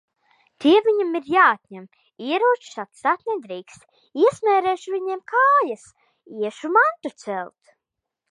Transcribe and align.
Tie 0.63 0.71
viņam 0.85 1.17
ir 1.17 1.27
jāatņem. 1.33 1.83
Ieročus 2.29 2.79
atstāt 2.83 3.27
nedrīkst. 3.31 3.85
Iesmērēšu 4.23 4.95
viņiem 4.95 5.21
kājas! 5.33 5.83
Iešu 6.47 6.73
mantu 6.79 7.13
celt. 7.25 7.75